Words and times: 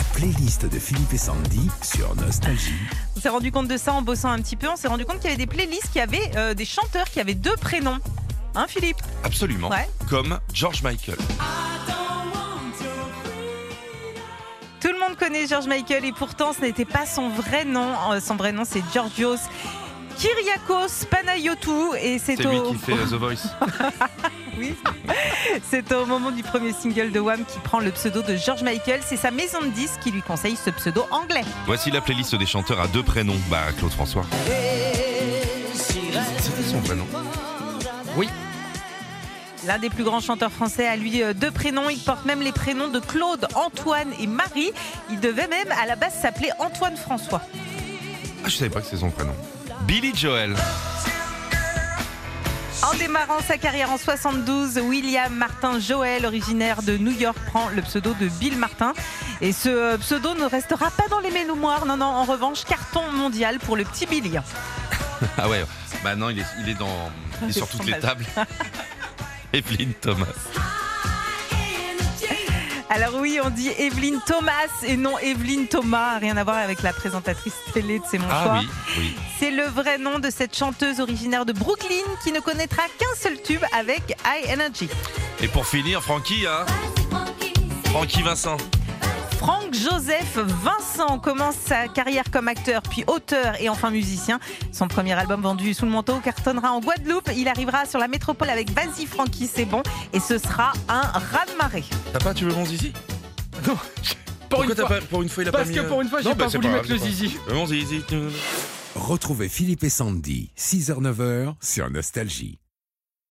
La 0.00 0.04
playlist 0.18 0.64
de 0.64 0.78
Philippe 0.78 1.12
et 1.12 1.18
Sandy 1.18 1.68
sur 1.82 2.16
Nostalgie. 2.16 2.72
On 3.18 3.20
s'est 3.20 3.28
rendu 3.28 3.52
compte 3.52 3.68
de 3.68 3.76
ça 3.76 3.92
en 3.92 4.00
bossant 4.00 4.30
un 4.30 4.38
petit 4.40 4.56
peu. 4.56 4.66
On 4.66 4.76
s'est 4.76 4.88
rendu 4.88 5.04
compte 5.04 5.16
qu'il 5.20 5.26
y 5.28 5.34
avait 5.34 5.36
des 5.36 5.46
playlists 5.46 5.92
qui 5.92 6.00
avaient 6.00 6.30
euh, 6.36 6.54
des 6.54 6.64
chanteurs 6.64 7.04
qui 7.04 7.20
avaient 7.20 7.34
deux 7.34 7.54
prénoms. 7.56 7.98
Hein, 8.54 8.64
Philippe? 8.66 8.96
Absolument. 9.24 9.68
Ouais. 9.68 9.86
Comme 10.08 10.38
George 10.54 10.82
Michael. 10.82 11.18
Tout 14.80 14.88
le 14.88 14.98
monde 15.00 15.18
connaît 15.18 15.46
George 15.46 15.66
Michael 15.66 16.06
et 16.06 16.12
pourtant 16.12 16.54
ce 16.54 16.62
n'était 16.62 16.86
pas 16.86 17.04
son 17.04 17.28
vrai 17.28 17.66
nom. 17.66 17.92
Euh, 18.12 18.20
Son 18.20 18.36
vrai 18.36 18.52
nom 18.52 18.62
c'est 18.64 18.82
Georgios 18.94 19.36
Kyriakos 20.16 21.04
Panayotou 21.10 21.92
et 22.00 22.18
c'est 22.18 22.36
C'est 22.36 22.44
lui 22.48 22.58
au... 22.58 22.72
qui 22.72 22.78
fait 22.78 22.92
euh, 22.92 23.06
The 23.10 23.14
Voice. 23.14 23.48
Oui. 24.58 24.74
C'est 25.68 25.92
au 25.92 26.06
moment 26.06 26.30
du 26.30 26.42
premier 26.42 26.72
single 26.72 27.12
de 27.12 27.20
Wham 27.20 27.44
qui 27.44 27.58
prend 27.58 27.80
le 27.80 27.90
pseudo 27.90 28.22
de 28.22 28.36
George 28.36 28.62
Michael. 28.62 29.00
C'est 29.04 29.16
sa 29.16 29.30
maison 29.30 29.60
de 29.60 29.68
disques 29.68 30.00
qui 30.02 30.10
lui 30.10 30.22
conseille 30.22 30.56
ce 30.56 30.70
pseudo 30.70 31.04
anglais. 31.10 31.44
Voici 31.66 31.90
la 31.90 32.00
playlist 32.00 32.34
des 32.34 32.46
chanteurs 32.46 32.80
à 32.80 32.88
deux 32.88 33.02
prénoms. 33.02 33.38
Bah, 33.50 33.58
Claude 33.78 33.92
François. 33.92 34.24
C'était 35.74 36.68
son 36.68 36.80
prénom? 36.80 37.06
Oui, 38.16 38.28
L'un 39.66 39.78
des 39.78 39.90
plus 39.90 40.04
grands 40.04 40.20
chanteurs 40.20 40.52
français 40.52 40.86
a 40.86 40.96
lui 40.96 41.22
euh, 41.22 41.34
deux 41.34 41.50
prénoms. 41.50 41.90
Il 41.90 41.98
porte 41.98 42.24
même 42.24 42.40
les 42.40 42.52
prénoms 42.52 42.88
de 42.88 42.98
Claude, 42.98 43.46
Antoine 43.54 44.10
et 44.18 44.26
Marie. 44.26 44.72
Il 45.10 45.20
devait 45.20 45.48
même 45.48 45.70
à 45.82 45.86
la 45.86 45.96
base 45.96 46.14
s'appeler 46.14 46.48
Antoine 46.58 46.96
François. 46.96 47.42
Ah, 48.42 48.48
je 48.48 48.56
savais 48.56 48.70
pas 48.70 48.80
que 48.80 48.86
c'était 48.86 49.02
son 49.02 49.10
prénom. 49.10 49.34
Billy 49.82 50.12
Joel. 50.14 50.54
En 52.82 52.96
démarrant 52.96 53.40
sa 53.46 53.58
carrière 53.58 53.90
en 53.90 53.98
72, 53.98 54.78
William 54.78 55.34
Martin 55.34 55.78
Joel, 55.78 56.24
originaire 56.24 56.82
de 56.82 56.96
New 56.96 57.12
York, 57.12 57.36
prend 57.46 57.68
le 57.68 57.82
pseudo 57.82 58.14
de 58.18 58.28
Bill 58.28 58.56
Martin. 58.56 58.94
Et 59.42 59.52
ce 59.52 59.68
euh, 59.68 59.98
pseudo 59.98 60.34
ne 60.34 60.44
restera 60.44 60.90
pas 60.90 61.06
dans 61.08 61.20
les 61.20 61.30
mémoires. 61.30 61.84
Non, 61.84 61.98
non, 61.98 62.06
en 62.06 62.24
revanche, 62.24 62.64
carton 62.64 63.12
mondial 63.12 63.58
pour 63.58 63.76
le 63.76 63.84
petit 63.84 64.06
Billy. 64.06 64.38
Ah 65.36 65.48
ouais. 65.48 65.64
Bah 66.02 66.16
non, 66.16 66.30
il 66.30 66.38
est, 66.38 66.46
il 66.62 66.70
est 66.70 66.74
dans, 66.74 67.10
il 67.42 67.50
est 67.50 67.52
sur 67.58 67.68
toutes 67.68 67.84
les 67.84 67.98
tables. 67.98 68.24
Evelyne 69.52 69.92
Thomas. 69.94 70.26
Alors 72.92 73.14
oui, 73.20 73.38
on 73.44 73.50
dit 73.50 73.68
Evelyne 73.78 74.20
Thomas 74.26 74.50
et 74.84 74.96
non 74.96 75.16
Evelyne 75.18 75.68
Thomas. 75.68 76.18
Rien 76.18 76.36
à 76.36 76.42
voir 76.42 76.56
avec 76.56 76.82
la 76.82 76.92
présentatrice 76.92 77.54
télé 77.72 78.00
de 78.00 78.04
C'est 78.10 78.18
mon 78.18 78.26
Ah 78.28 78.42
choix. 78.44 78.58
oui, 78.60 78.68
oui. 78.98 79.16
C'est 79.38 79.52
le 79.52 79.62
vrai 79.62 79.96
nom 79.96 80.18
de 80.18 80.28
cette 80.28 80.56
chanteuse 80.56 80.98
originaire 80.98 81.46
de 81.46 81.52
Brooklyn 81.52 82.02
qui 82.24 82.32
ne 82.32 82.40
connaîtra 82.40 82.82
qu'un 82.98 83.14
seul 83.16 83.40
tube 83.40 83.62
avec 83.78 84.16
High 84.26 84.52
Energy. 84.52 84.88
Et 85.40 85.46
pour 85.46 85.66
finir, 85.66 86.02
Francky, 86.02 86.44
hein 86.48 86.66
Francky 87.90 88.22
Vincent. 88.22 88.56
Franck 89.40 89.72
Joseph 89.72 90.36
Vincent 90.36 91.18
commence 91.18 91.54
sa 91.56 91.88
carrière 91.88 92.24
comme 92.30 92.46
acteur, 92.46 92.82
puis 92.82 93.04
auteur 93.06 93.58
et 93.58 93.70
enfin 93.70 93.90
musicien. 93.90 94.38
Son 94.70 94.86
premier 94.86 95.14
album 95.14 95.40
vendu 95.40 95.72
sous 95.72 95.86
le 95.86 95.90
manteau 95.90 96.18
cartonnera 96.18 96.72
en 96.72 96.80
Guadeloupe. 96.80 97.30
Il 97.34 97.48
arrivera 97.48 97.86
sur 97.86 97.98
la 97.98 98.06
métropole 98.06 98.50
avec 98.50 98.68
Vas-y 98.72 99.06
Francky, 99.06 99.46
c'est 99.46 99.64
bon. 99.64 99.82
Et 100.12 100.20
ce 100.20 100.36
sera 100.36 100.74
un 100.90 101.00
raz-de-marée. 101.00 101.84
T'as 102.12 102.18
pas, 102.18 102.34
tu 102.34 102.44
veux 102.44 102.52
mon 102.54 102.66
zizi? 102.66 102.92
Non. 103.66 103.76
Pour 103.76 104.58
Pourquoi 104.58 104.66
une 104.66 104.74
t'as 104.74 104.86
fois. 104.86 104.96
pas, 104.98 105.06
pour 105.06 105.22
une 105.22 105.28
fois, 105.30 105.42
il 105.44 105.48
a 105.48 105.52
Parce 105.52 105.64
pas 105.64 105.70
mis. 105.70 105.76
que 105.76 105.80
pour 105.82 106.02
une 106.02 106.08
fois, 106.08 106.20
j'ai 106.20 106.34
pas 106.34 106.46
voulu 106.48 106.68
mettre 106.68 106.90
le 106.90 106.98
zizi. 106.98 107.36
Mon 107.50 107.66
zizi. 107.66 108.02
Retrouvez 108.94 109.48
Philippe 109.48 109.84
et 109.84 109.90
Sandy, 109.90 110.50
6h-9h 110.58 111.54
sur 111.62 111.88
Nostalgie. 111.90 112.58